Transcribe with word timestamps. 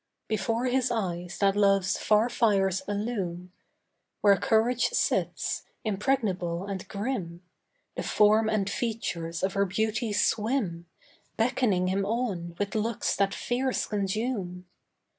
Before 0.27 0.65
his 0.65 0.89
eyes 0.89 1.37
that 1.37 1.55
love's 1.55 1.95
far 1.99 2.27
fires 2.27 2.81
illume 2.87 3.51
Where 4.21 4.35
courage 4.35 4.85
sits, 4.87 5.61
impregnable 5.83 6.65
and 6.65 6.87
grim 6.87 7.43
The 7.95 8.01
form 8.01 8.49
and 8.49 8.67
features 8.67 9.43
of 9.43 9.53
her 9.53 9.65
beauty 9.67 10.11
swim, 10.11 10.87
Beckoning 11.37 11.85
him 11.89 12.03
on 12.03 12.55
with 12.57 12.73
looks 12.73 13.15
that 13.17 13.35
fears 13.35 13.85
consume. 13.85 14.65